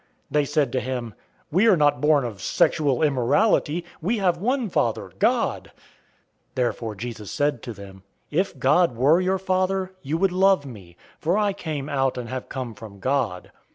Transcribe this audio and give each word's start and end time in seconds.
They 0.31 0.45
said 0.45 0.71
to 0.71 0.79
him, 0.79 1.13
"We 1.51 1.69
were 1.69 1.77
not 1.77 2.01
born 2.01 2.25
of 2.25 2.41
sexual 2.41 3.03
immorality. 3.03 3.85
We 4.01 4.17
have 4.17 4.35
one 4.37 4.67
Father, 4.67 5.11
God." 5.19 5.69
008:042 5.73 5.79
Therefore 6.55 6.95
Jesus 6.95 7.29
said 7.29 7.61
to 7.61 7.71
them, 7.71 8.01
"If 8.31 8.57
God 8.57 8.95
were 8.95 9.21
your 9.21 9.37
father, 9.37 9.93
you 10.01 10.17
would 10.17 10.31
love 10.31 10.65
me, 10.65 10.97
for 11.19 11.37
I 11.37 11.53
came 11.53 11.87
out 11.87 12.17
and 12.17 12.29
have 12.29 12.49
come 12.49 12.73
from 12.73 12.97
God. 12.97 13.51